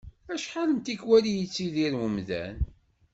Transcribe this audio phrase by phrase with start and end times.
[0.33, 2.57] Acḥal n tikwal i yettidir umdan.